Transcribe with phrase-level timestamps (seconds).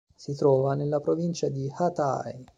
[0.15, 2.45] Si trova nella provincia di Hatay.